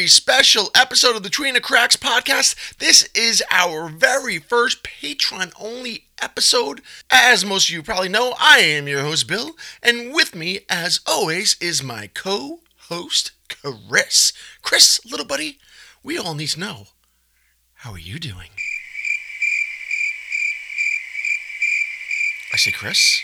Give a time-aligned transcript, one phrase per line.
[0.00, 2.78] very special episode of the Tree and the Cracks podcast.
[2.78, 6.80] This is our very first Patreon only episode.
[7.10, 11.00] As most of you probably know, I am your host, Bill, and with me, as
[11.06, 14.32] always, is my co host, Chris.
[14.62, 15.58] Chris, little buddy,
[16.02, 16.86] we all need to know
[17.74, 18.48] how are you doing?
[22.54, 23.20] I say, Chris.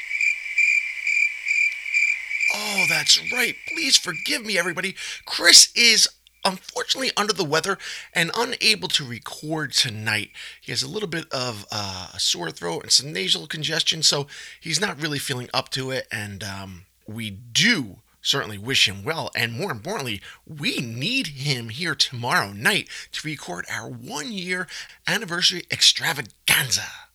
[2.55, 3.57] Oh, that's right.
[3.69, 4.95] Please forgive me, everybody.
[5.25, 6.09] Chris is
[6.47, 7.77] unfortunately under the weather
[8.15, 10.31] and unable to record tonight.
[10.61, 14.27] He has a little bit of uh, a sore throat and some nasal congestion, so
[14.61, 16.07] he's not really feeling up to it.
[16.11, 19.31] And um, we do certainly wish him well.
[19.37, 24.67] And more importantly, we need him here tomorrow night to record our one year
[25.07, 27.06] anniversary extravaganza.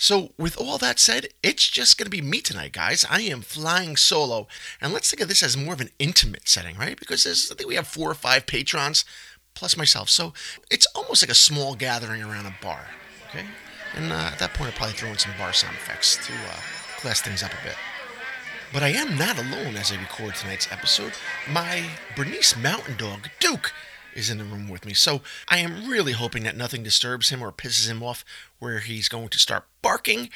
[0.00, 3.04] So, with all that said, it's just going to be me tonight, guys.
[3.10, 4.46] I am flying solo.
[4.80, 6.96] And let's think of this as more of an intimate setting, right?
[6.96, 9.04] Because I think we have four or five patrons
[9.54, 10.08] plus myself.
[10.08, 10.32] So,
[10.70, 12.86] it's almost like a small gathering around a bar,
[13.28, 13.44] okay?
[13.96, 16.60] And uh, at that point, I'll probably throw in some bar sound effects to uh,
[16.98, 17.76] class things up a bit.
[18.72, 21.12] But I am not alone as I record tonight's episode.
[21.50, 21.82] My
[22.14, 23.72] Bernese mountain dog, Duke,
[24.18, 24.92] is in the room with me.
[24.92, 28.24] So I am really hoping that nothing disturbs him or pisses him off
[28.58, 30.28] where he's going to start barking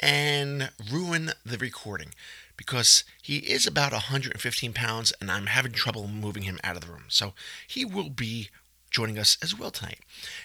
[0.00, 2.08] and ruin the recording
[2.56, 6.90] because he is about 115 pounds and I'm having trouble moving him out of the
[6.90, 7.04] room.
[7.08, 7.34] So
[7.66, 8.48] he will be
[8.90, 10.00] joining us as well tonight.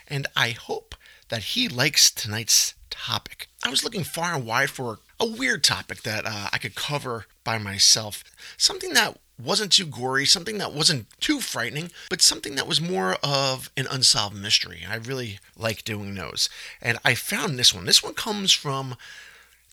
[0.07, 0.95] And I hope
[1.29, 3.47] that he likes tonight's topic.
[3.63, 7.25] I was looking far and wide for a weird topic that uh, I could cover
[7.43, 8.23] by myself,
[8.57, 13.17] something that wasn't too gory, something that wasn't too frightening, but something that was more
[13.23, 14.81] of an unsolved mystery.
[14.87, 16.49] I really like doing those.
[16.81, 17.85] And I found this one.
[17.85, 18.95] This one comes from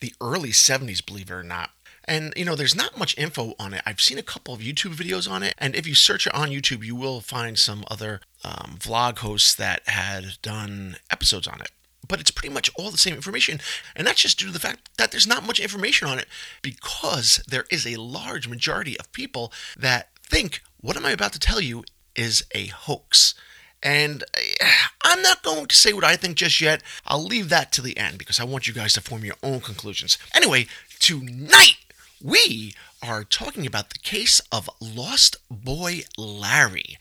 [0.01, 1.71] the early 70s, believe it or not.
[2.05, 3.83] And, you know, there's not much info on it.
[3.85, 5.55] I've seen a couple of YouTube videos on it.
[5.59, 9.55] And if you search it on YouTube, you will find some other um, vlog hosts
[9.55, 11.71] that had done episodes on it
[12.07, 13.61] but it's pretty much all the same information.
[13.97, 16.27] And that's just due to the fact that there's not much information on it
[16.63, 21.41] because there is a large majority of people that think what am I about to
[21.41, 23.35] tell you is a hoax.
[23.83, 24.71] And eh,
[25.03, 26.83] I'm not going to say what I think just yet.
[27.07, 29.61] I'll leave that to the end because I want you guys to form your own
[29.61, 30.19] conclusions.
[30.35, 30.67] Anyway,
[30.99, 31.77] tonight
[32.23, 36.99] we are talking about the case of Lost Boy Larry.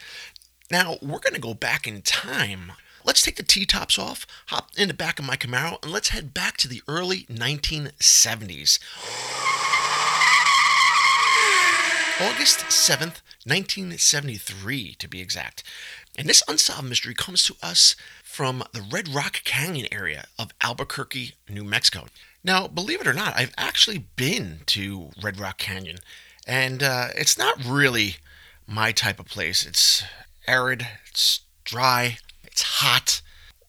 [0.70, 2.74] Now, we're going to go back in time
[3.08, 6.10] Let's take the T tops off, hop in the back of my Camaro, and let's
[6.10, 8.80] head back to the early 1970s.
[12.20, 15.64] August 7th, 1973, to be exact.
[16.18, 21.36] And this unsolved mystery comes to us from the Red Rock Canyon area of Albuquerque,
[21.48, 22.08] New Mexico.
[22.44, 26.00] Now, believe it or not, I've actually been to Red Rock Canyon,
[26.46, 28.18] and uh, it's not really
[28.68, 29.66] my type of place.
[29.66, 30.04] It's
[30.46, 32.18] arid, it's dry,
[32.58, 33.22] it's hot,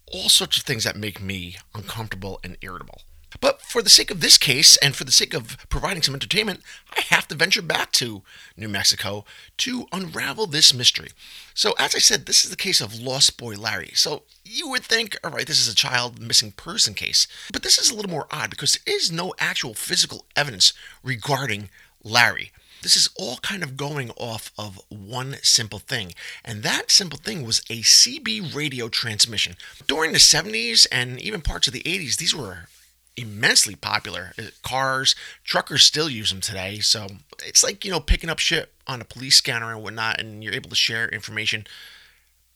[0.06, 3.02] all sorts of things that make me uncomfortable and irritable.
[3.38, 6.62] But for the sake of this case and for the sake of providing some entertainment,
[6.96, 8.22] I have to venture back to
[8.56, 9.26] New Mexico
[9.58, 11.10] to unravel this mystery.
[11.52, 13.90] So, as I said, this is the case of Lost Boy Larry.
[13.92, 17.26] So, you would think, all right, this is a child missing person case.
[17.52, 20.72] But this is a little more odd because there is no actual physical evidence
[21.02, 21.68] regarding
[22.02, 22.52] Larry.
[22.82, 26.12] This is all kind of going off of one simple thing,
[26.44, 29.56] and that simple thing was a CB radio transmission.
[29.86, 32.68] During the 70s and even parts of the 80s, these were
[33.16, 34.32] immensely popular.
[34.38, 37.06] Uh, cars, truckers still use them today, so
[37.44, 40.54] it's like, you know, picking up shit on a police scanner and whatnot, and you're
[40.54, 41.66] able to share information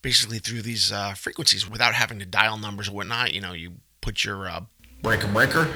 [0.02, 3.32] basically through these uh, frequencies without having to dial numbers or whatnot.
[3.32, 4.62] You know, you put your uh,
[5.02, 5.68] breaker breaker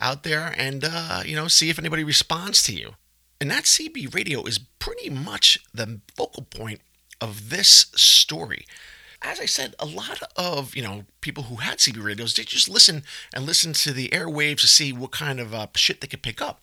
[0.00, 2.94] out there and, uh, you know, see if anybody responds to you.
[3.44, 6.80] And that CB radio is pretty much the focal point
[7.20, 8.64] of this story.
[9.20, 12.70] As I said, a lot of you know people who had CB radios they just
[12.70, 13.02] listen
[13.34, 16.40] and listen to the airwaves to see what kind of uh, shit they could pick
[16.40, 16.62] up.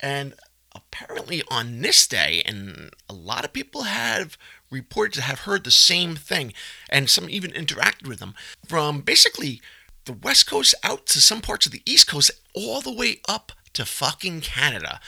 [0.00, 0.34] And
[0.74, 4.36] apparently on this day, and a lot of people have
[4.72, 6.52] reported to have heard the same thing,
[6.90, 8.34] and some even interacted with them
[8.66, 9.62] from basically
[10.04, 13.52] the West Coast out to some parts of the East Coast, all the way up
[13.74, 14.98] to fucking Canada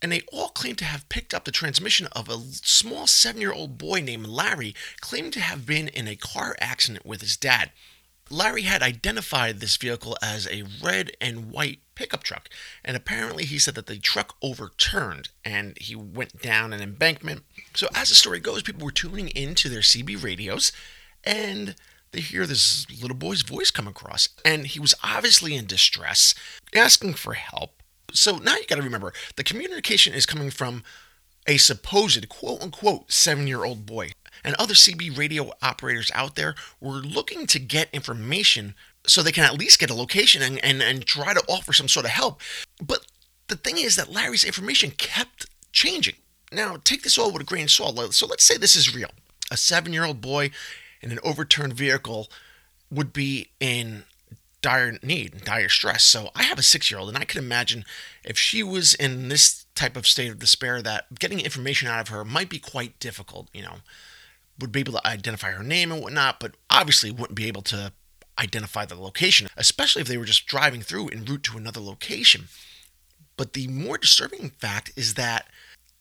[0.00, 3.52] and they all claim to have picked up the transmission of a small seven year
[3.52, 7.70] old boy named Larry, claiming to have been in a car accident with his dad.
[8.30, 12.48] Larry had identified this vehicle as a red and white pickup truck,
[12.84, 17.44] and apparently he said that the truck overturned and he went down an embankment.
[17.74, 20.72] So, as the story goes, people were tuning into their CB radios
[21.24, 21.74] and
[22.12, 26.34] they hear this little boy's voice come across, and he was obviously in distress,
[26.74, 27.77] asking for help
[28.12, 30.82] so now you got to remember the communication is coming from
[31.46, 34.10] a supposed quote unquote seven year old boy.
[34.44, 38.74] And other CB radio operators out there were looking to get information
[39.06, 41.88] so they can at least get a location and, and, and try to offer some
[41.88, 42.40] sort of help.
[42.80, 43.06] But
[43.48, 46.16] the thing is that Larry's information kept changing.
[46.52, 48.14] Now, take this all with a grain of salt.
[48.14, 49.10] So let's say this is real.
[49.50, 50.50] A seven year old boy
[51.00, 52.28] in an overturned vehicle
[52.90, 54.04] would be in
[54.60, 56.04] dire need, and dire stress.
[56.04, 57.84] So I have a six year old, and I can imagine
[58.24, 62.08] if she was in this type of state of despair, that getting information out of
[62.08, 63.48] her might be quite difficult.
[63.52, 63.76] You know,
[64.58, 67.92] would be able to identify her name and whatnot, but obviously wouldn't be able to
[68.38, 72.48] identify the location, especially if they were just driving through en route to another location.
[73.36, 75.48] But the more disturbing fact is that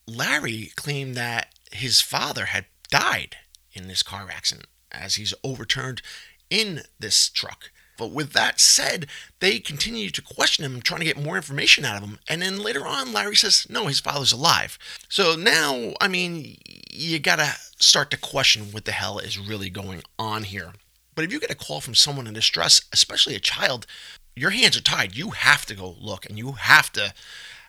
[0.07, 3.37] Larry claimed that his father had died
[3.73, 6.01] in this car accident as he's overturned
[6.49, 7.71] in this truck.
[7.97, 9.07] But with that said,
[9.39, 12.19] they continue to question him, trying to get more information out of him.
[12.29, 14.77] And then later on, Larry says, no, his father's alive.
[15.09, 16.57] So now, I mean,
[16.91, 20.73] you gotta start to question what the hell is really going on here.
[21.15, 23.87] But if you get a call from someone in distress, especially a child,
[24.35, 25.15] your hands are tied.
[25.15, 27.13] You have to go look and you have to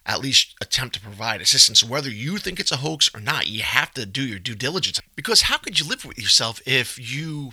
[0.05, 1.83] at least attempt to provide assistance.
[1.85, 5.01] Whether you think it's a hoax or not, you have to do your due diligence.
[5.17, 7.53] Because how could you live with yourself if you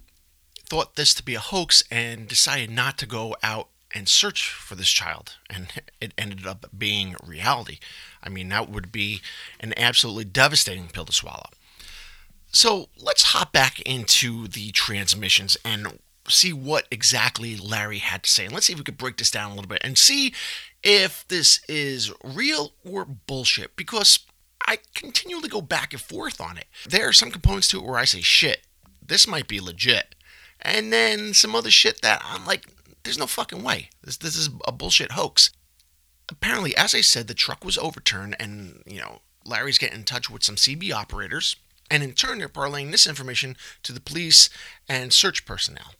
[0.69, 4.75] thought this to be a hoax and decided not to go out and search for
[4.75, 5.67] this child and
[6.01, 7.79] it ended up being reality.
[8.21, 9.21] I mean, that would be
[9.59, 11.50] an absolutely devastating pill to swallow.
[12.51, 18.45] So let's hop back into the transmissions and see what exactly Larry had to say.
[18.45, 20.33] And let's see if we could break this down a little bit and see
[20.83, 24.19] if this is real or bullshit because
[24.65, 26.65] I continually go back and forth on it.
[26.88, 28.61] There are some components to it where I say, shit,
[29.06, 30.15] this might be legit
[30.62, 32.66] and then some other shit that I'm like,
[33.04, 33.90] there's no fucking way.
[34.04, 35.52] This this is a bullshit hoax.
[36.30, 40.30] Apparently, as I said, the truck was overturned, and you know Larry's getting in touch
[40.30, 41.56] with some CB operators,
[41.90, 44.50] and in turn they're parlaying this information to the police
[44.90, 45.94] and search personnel.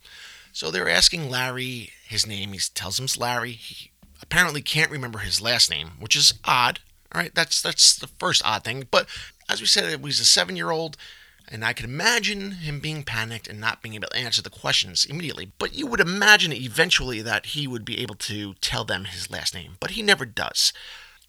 [0.52, 2.54] So they're asking Larry his name.
[2.54, 3.52] He tells them it's Larry.
[3.52, 3.92] He
[4.22, 6.80] apparently can't remember his last name, which is odd.
[7.13, 8.88] All right, that's that's the first odd thing.
[8.90, 9.07] But
[9.48, 10.98] as we said, it was a seven-year-old
[11.47, 15.06] and I can imagine him being panicked and not being able to answer the questions
[15.06, 15.51] immediately.
[15.57, 19.53] But you would imagine eventually that he would be able to tell them his last
[19.53, 20.74] name, but he never does.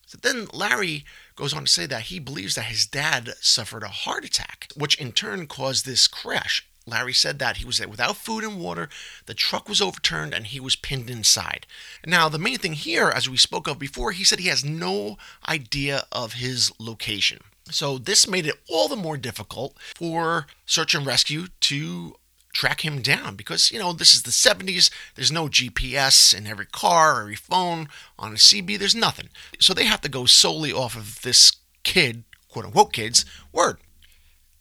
[0.07, 1.05] So then Larry
[1.35, 4.95] goes on to say that he believes that his dad suffered a heart attack, which
[4.97, 6.67] in turn caused this crash.
[6.87, 8.89] Larry said that he was without food and water,
[9.27, 11.67] the truck was overturned, and he was pinned inside.
[12.07, 15.19] Now, the main thing here, as we spoke of before, he said he has no
[15.49, 17.41] idea of his location.
[17.71, 22.17] So this made it all the more difficult for search and rescue to
[22.53, 26.65] track him down because you know this is the 70s there's no gps in every
[26.65, 27.87] car every phone
[28.19, 29.29] on a cb there's nothing.
[29.61, 31.53] So they have to go solely off of this
[31.83, 33.79] kid quote unquote kid's word.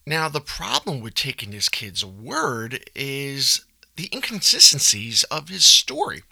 [0.06, 3.63] Now the problem with taking this kid's word is
[3.96, 6.24] the inconsistencies of his story.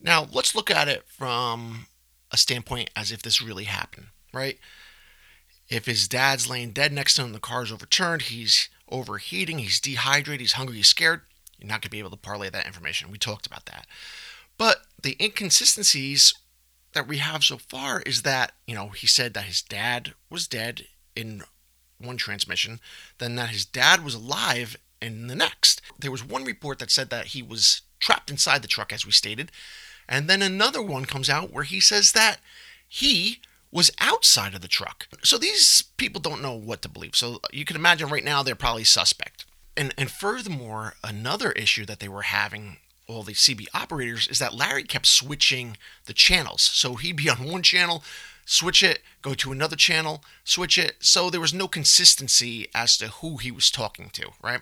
[0.00, 1.86] Now let's look at it from
[2.30, 4.58] a standpoint as if this really happened right
[5.68, 10.40] if his dad's laying dead next to him, the car's overturned, he's overheating, he's dehydrated,
[10.40, 11.22] he's hungry, he's scared,
[11.58, 13.10] you're not going to be able to parlay that information.
[13.10, 13.86] We talked about that.
[14.58, 16.34] But the inconsistencies
[16.92, 20.46] that we have so far is that, you know, he said that his dad was
[20.46, 21.42] dead in
[21.98, 22.80] one transmission,
[23.18, 25.82] then that his dad was alive in the next.
[25.98, 29.12] There was one report that said that he was trapped inside the truck, as we
[29.12, 29.50] stated.
[30.08, 32.38] And then another one comes out where he says that
[32.88, 33.40] he
[33.76, 35.06] was outside of the truck.
[35.22, 37.14] So these people don't know what to believe.
[37.14, 39.44] So you can imagine right now they're probably suspect.
[39.76, 44.54] And and furthermore, another issue that they were having all the CB operators is that
[44.54, 46.62] Larry kept switching the channels.
[46.62, 48.02] So he'd be on one channel,
[48.46, 50.96] switch it, go to another channel, switch it.
[51.00, 54.60] So there was no consistency as to who he was talking to, right?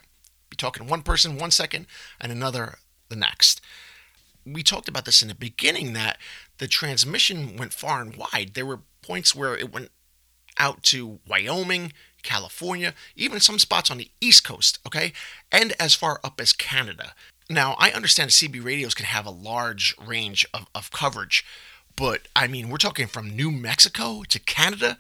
[0.50, 1.86] Be talking to one person one second
[2.20, 2.78] and another
[3.08, 3.60] the next.
[4.44, 6.18] We talked about this in the beginning that
[6.58, 8.52] the transmission went far and wide.
[8.54, 9.90] There were points where it went
[10.58, 11.92] out to Wyoming,
[12.22, 15.12] California, even some spots on the East Coast, okay?
[15.52, 17.14] And as far up as Canada.
[17.50, 21.44] Now, I understand CB radios can have a large range of, of coverage,
[21.96, 24.98] but I mean, we're talking from New Mexico to Canada.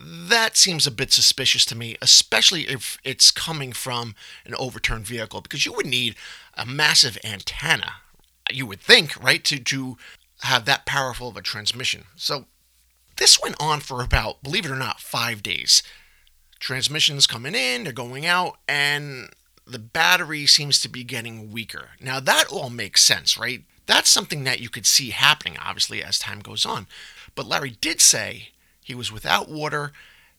[0.00, 4.14] That seems a bit suspicious to me, especially if it's coming from
[4.46, 6.14] an overturned vehicle, because you would need
[6.54, 7.94] a massive antenna,
[8.50, 9.98] you would think, right, to, to
[10.42, 12.04] have that powerful of a transmission.
[12.16, 12.46] So
[13.16, 15.82] this went on for about, believe it or not, five days.
[16.60, 19.30] Transmissions coming in, they're going out, and
[19.66, 21.90] the battery seems to be getting weaker.
[22.00, 23.62] Now, that all makes sense, right?
[23.86, 26.86] That's something that you could see happening, obviously, as time goes on.
[27.34, 28.50] But Larry did say
[28.82, 29.92] he was without water,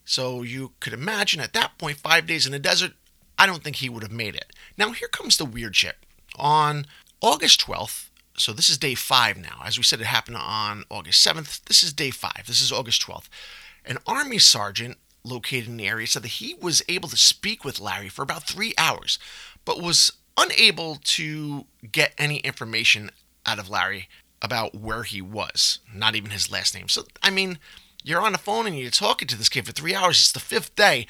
[0.05, 2.93] So you could imagine at that point, five days in the desert,
[3.37, 4.51] I don't think he would have made it.
[4.77, 5.97] Now, here comes the weird shit.
[6.35, 6.85] On
[7.21, 8.08] August 12th,
[8.39, 9.61] so this is day five now.
[9.65, 11.63] As we said, it happened on August 7th.
[11.65, 12.43] This is day five.
[12.47, 13.27] This is August 12th.
[13.85, 17.79] An army sergeant located in the area said that he was able to speak with
[17.79, 19.19] Larry for about three hours,
[19.65, 23.11] but was unable to get any information
[23.45, 24.07] out of Larry
[24.41, 26.87] about where he was, not even his last name.
[26.87, 27.59] So, I mean,
[28.03, 30.19] you're on the phone and you're talking to this kid for three hours.
[30.19, 31.07] It's the fifth day.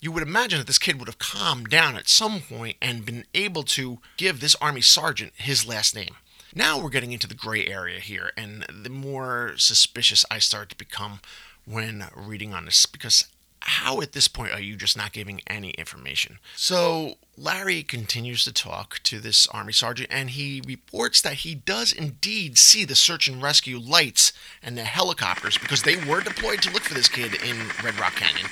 [0.00, 3.24] You would imagine that this kid would have calmed down at some point and been
[3.34, 6.16] able to give this Army sergeant his last name.
[6.58, 10.76] Now we're getting into the gray area here, and the more suspicious I start to
[10.76, 11.20] become
[11.64, 13.28] when reading on this because
[13.60, 16.40] how at this point are you just not giving any information?
[16.56, 21.92] So Larry continues to talk to this army sergeant and he reports that he does
[21.92, 26.72] indeed see the search and rescue lights and the helicopters because they were deployed to
[26.72, 28.48] look for this kid in Red Rock Canyon.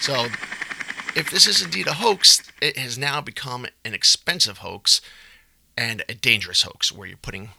[0.00, 0.26] So
[1.14, 5.00] if this is indeed a hoax, it has now become an expensive hoax
[5.76, 7.50] and a dangerous hoax where you're putting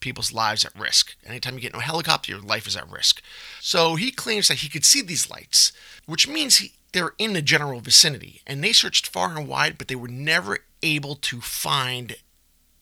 [0.00, 1.14] people's lives at risk.
[1.24, 3.22] Anytime you get in a helicopter, your life is at risk.
[3.60, 5.72] So he claims that he could see these lights,
[6.06, 8.42] which means he, they're in the general vicinity.
[8.46, 12.16] And they searched far and wide, but they were never able to find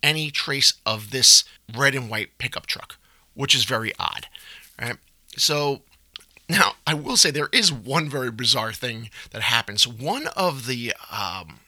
[0.03, 2.97] any trace of this red and white pickup truck,
[3.35, 4.27] which is very odd.
[4.81, 4.97] Right?
[5.37, 5.83] So
[6.49, 9.87] now I will say there is one very bizarre thing that happens.
[9.87, 11.61] One of the um,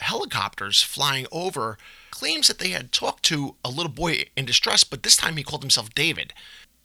[0.00, 1.78] helicopters flying over
[2.16, 5.42] claims that they had talked to a little boy in distress, but this time he
[5.42, 6.32] called himself David.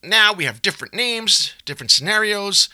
[0.04, 2.68] Now we have different names, different scenarios.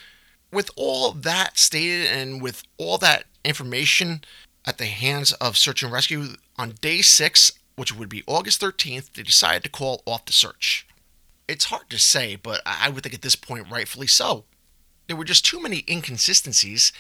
[0.51, 4.23] With all that stated and with all that information
[4.65, 9.13] at the hands of search and rescue, on day six, which would be August 13th,
[9.13, 10.87] they decided to call off the search.
[11.47, 14.45] It's hard to say, but I would think at this point, rightfully so.
[15.05, 16.91] There were just too many inconsistencies,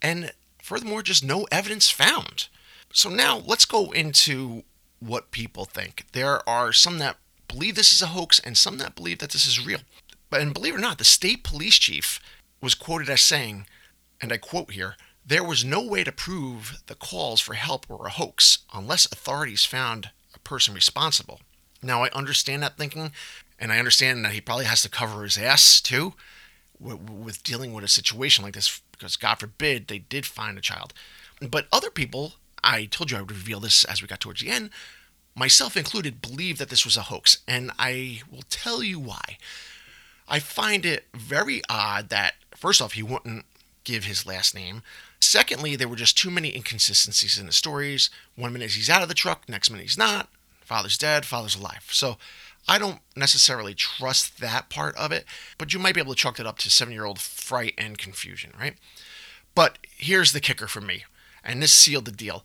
[0.00, 2.46] and furthermore, just no evidence found.
[2.92, 4.62] So now let's go into
[5.00, 6.04] what people think.
[6.12, 7.16] There are some that
[7.48, 9.80] believe this is a hoax and some that believe that this is real.
[10.28, 12.20] But and believe it or not, the state police chief
[12.60, 13.66] was quoted as saying,
[14.20, 18.06] and I quote here, there was no way to prove the calls for help were
[18.06, 21.40] a hoax unless authorities found a person responsible.
[21.82, 23.12] Now, I understand that thinking,
[23.58, 26.14] and I understand that he probably has to cover his ass too
[26.78, 30.92] with dealing with a situation like this because, God forbid, they did find a child.
[31.40, 34.50] But other people I told you I would reveal this as we got towards the
[34.50, 34.70] end,
[35.34, 39.38] myself included, believe that this was a hoax, and I will tell you why.
[40.28, 43.44] I find it very odd that, first off, he wouldn't
[43.84, 44.82] give his last name.
[45.20, 48.10] Secondly, there were just too many inconsistencies in the stories.
[48.36, 50.28] One minute he's out of the truck, next minute he's not.
[50.64, 51.88] Father's dead, father's alive.
[51.90, 52.16] So
[52.68, 55.24] I don't necessarily trust that part of it,
[55.58, 57.98] but you might be able to chalk it up to seven year old fright and
[57.98, 58.76] confusion, right?
[59.54, 61.04] But here's the kicker for me
[61.44, 62.44] and this sealed the deal,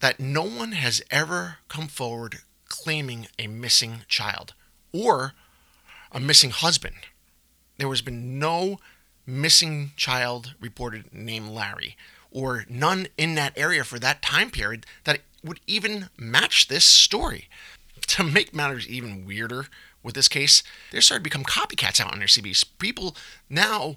[0.00, 4.54] that no one has ever come forward claiming a missing child
[4.92, 5.32] or
[6.12, 6.96] a missing husband.
[7.78, 8.78] There has been no
[9.26, 11.96] missing child reported named Larry,
[12.30, 17.48] or none in that area for that time period that would even match this story.
[18.06, 19.66] To make matters even weirder
[20.02, 22.64] with this case, there started to become copycats out on their CBs.
[22.78, 23.16] People
[23.48, 23.96] now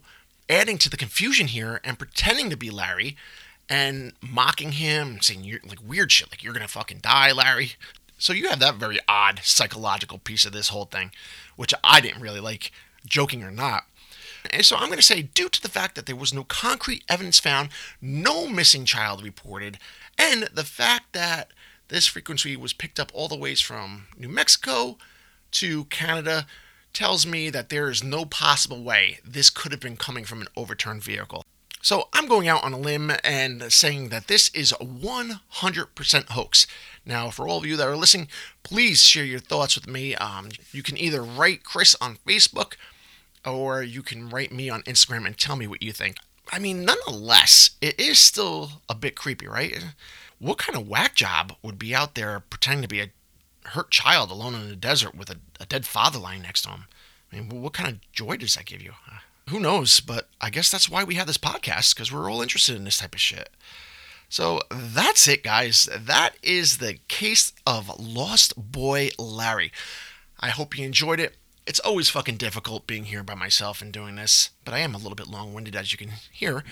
[0.49, 3.17] adding to the confusion here and pretending to be Larry
[3.69, 7.73] and mocking him, saying you're like weird shit, like you're gonna fucking die, Larry.
[8.17, 11.11] So you have that very odd psychological piece of this whole thing,
[11.55, 12.71] which I didn't really like,
[13.05, 13.85] joking or not.
[14.51, 17.03] And so I'm going to say, due to the fact that there was no concrete
[17.09, 17.69] evidence found,
[18.01, 19.77] no missing child reported,
[20.17, 21.51] and the fact that
[21.89, 24.97] this frequency was picked up all the ways from New Mexico
[25.51, 26.45] to Canada,
[26.93, 30.47] tells me that there is no possible way this could have been coming from an
[30.55, 31.45] overturned vehicle.
[31.87, 36.67] So I'm going out on a limb and saying that this is a 100% hoax.
[37.05, 38.27] Now, for all of you that are listening,
[38.61, 40.13] please share your thoughts with me.
[40.13, 42.73] Um, you can either write Chris on Facebook
[43.45, 46.17] or you can write me on Instagram and tell me what you think.
[46.51, 49.93] I mean, nonetheless, it is still a bit creepy, right?
[50.39, 53.11] What kind of whack job would be out there pretending to be a
[53.69, 56.83] hurt child alone in the desert with a, a dead father lying next to him?
[57.31, 58.91] I mean, what kind of joy does that give you?
[59.49, 59.99] Who knows?
[59.99, 62.97] But I guess that's why we have this podcast because we're all interested in this
[62.97, 63.49] type of shit.
[64.29, 65.87] So that's it, guys.
[65.97, 69.71] That is the case of Lost Boy Larry.
[70.39, 71.37] I hope you enjoyed it.
[71.65, 74.97] It's always fucking difficult being here by myself and doing this, but I am a
[74.97, 76.63] little bit long winded, as you can hear.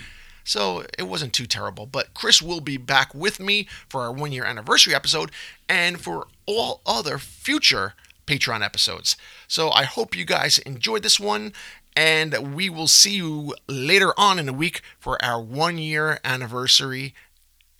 [0.44, 1.86] So it wasn't too terrible.
[1.86, 5.30] But Chris will be back with me for our one year anniversary episode
[5.68, 7.94] and for all other future
[8.26, 9.16] Patreon episodes.
[9.48, 11.52] So I hope you guys enjoyed this one
[11.96, 17.14] And we will see you later on in the week for our one year anniversary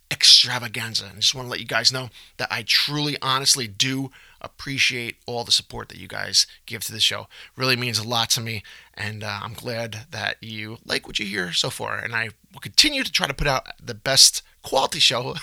[0.09, 1.05] extravaganza.
[1.05, 4.09] And just want to let you guys know that I truly, honestly do
[4.41, 7.27] appreciate all the support that you guys give to the show.
[7.55, 11.25] Really means a lot to me, and uh, I'm glad that you like what you
[11.25, 11.97] hear so far.
[11.97, 15.35] And I will continue to try to put out the best quality show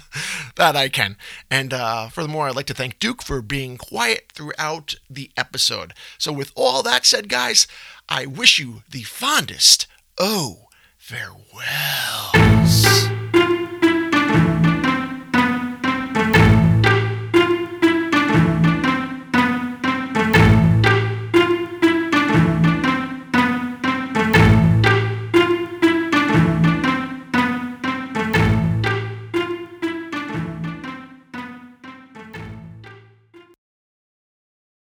[0.56, 1.16] that I can.
[1.50, 5.94] And uh, furthermore, I'd like to thank Duke for being quiet throughout the episode.
[6.18, 7.66] So, with all that said, guys,
[8.08, 9.86] I wish you the fondest
[10.18, 10.68] oh
[10.98, 12.84] farewells.